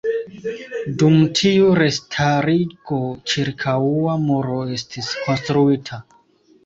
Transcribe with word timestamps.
Dum 1.01 1.17
tiu 1.39 1.67
restarigo 1.81 3.01
ĉirkaŭa 3.33 4.17
muro 4.25 4.57
estis 4.79 5.13
konstruita. 5.27 6.01